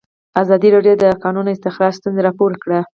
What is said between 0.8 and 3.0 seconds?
د د کانونو استخراج ستونزې راپور کړي.